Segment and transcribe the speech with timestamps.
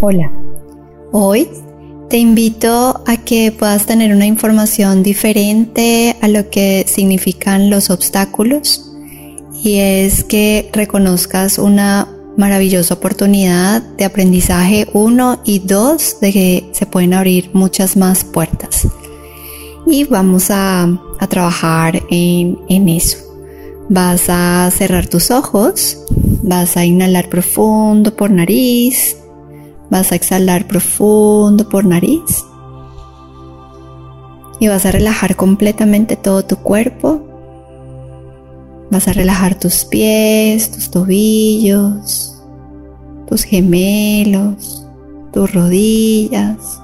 [0.00, 0.30] Hola,
[1.12, 1.48] hoy
[2.10, 8.90] te invito a que puedas tener una información diferente a lo que significan los obstáculos
[9.62, 16.86] y es que reconozcas una maravillosa oportunidad de aprendizaje uno y dos de que se
[16.86, 18.88] pueden abrir muchas más puertas
[19.86, 20.88] y vamos a,
[21.30, 23.16] trabajar en, en eso.
[23.88, 25.96] Vas a cerrar tus ojos,
[26.42, 29.16] vas a inhalar profundo por nariz,
[29.90, 32.44] vas a exhalar profundo por nariz
[34.60, 37.22] y vas a relajar completamente todo tu cuerpo.
[38.90, 42.40] Vas a relajar tus pies, tus tobillos,
[43.26, 44.86] tus gemelos,
[45.32, 46.80] tus rodillas,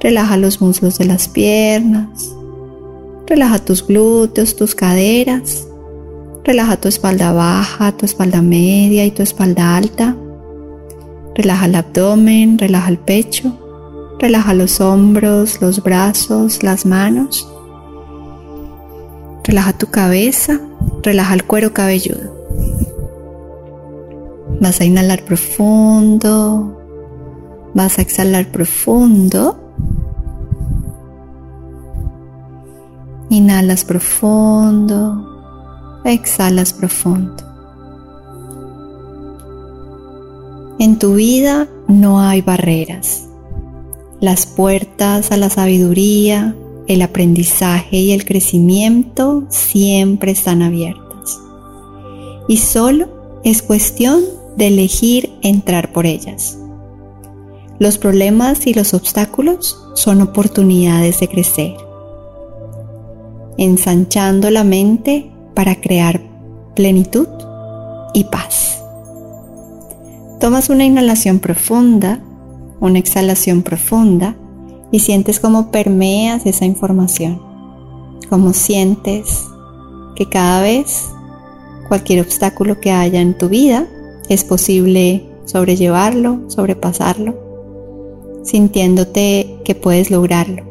[0.00, 2.32] Relaja los muslos de las piernas.
[3.26, 5.66] Relaja tus glúteos, tus caderas.
[6.44, 10.16] Relaja tu espalda baja, tu espalda media y tu espalda alta.
[11.38, 13.58] Relaja el abdomen, relaja el pecho.
[14.18, 17.50] Relaja los hombros, los brazos, las manos.
[19.44, 20.60] Relaja tu cabeza,
[21.02, 22.36] relaja el cuero cabelludo.
[24.60, 26.78] Vas a inhalar profundo,
[27.72, 29.64] vas a exhalar profundo
[33.30, 37.47] Inhalas profundo, exhalas profundo.
[40.88, 43.28] En tu vida no hay barreras.
[44.22, 51.38] Las puertas a la sabiduría, el aprendizaje y el crecimiento siempre están abiertas.
[52.48, 54.22] Y solo es cuestión
[54.56, 56.56] de elegir entrar por ellas.
[57.78, 61.76] Los problemas y los obstáculos son oportunidades de crecer
[63.58, 66.22] ensanchando la mente para crear
[66.74, 67.28] plenitud
[68.14, 68.80] y paz.
[70.40, 72.20] Tomas una inhalación profunda,
[72.80, 74.36] una exhalación profunda
[74.90, 77.42] y sientes cómo permeas esa información,
[78.28, 79.44] cómo sientes
[80.14, 81.06] que cada vez
[81.88, 83.86] cualquier obstáculo que haya en tu vida
[84.28, 87.34] es posible sobrellevarlo, sobrepasarlo,
[88.44, 90.68] sintiéndote que puedes lograrlo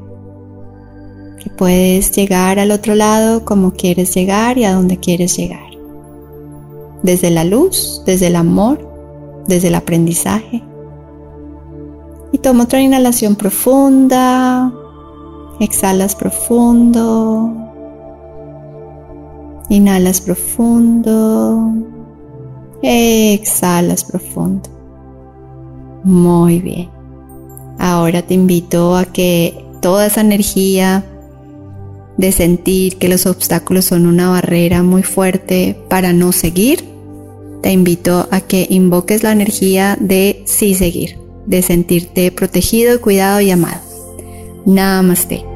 [1.58, 5.66] puedes llegar al otro lado como quieres llegar y a donde quieres llegar.
[7.04, 8.87] Desde la luz, desde el amor,
[9.48, 10.64] desde el aprendizaje.
[12.32, 14.72] Y toma otra inhalación profunda.
[15.60, 17.54] Exhalas profundo.
[19.70, 21.74] Inhalas profundo.
[22.82, 24.70] Exhalas profundo.
[26.04, 26.90] Muy bien.
[27.80, 31.06] Ahora te invito a que toda esa energía
[32.18, 36.84] de sentir que los obstáculos son una barrera muy fuerte para no seguir,
[37.62, 43.52] te invito a que invoques la energía de sí seguir, de sentirte protegido, cuidado y
[43.52, 43.82] amado.
[44.66, 45.47] Namaste.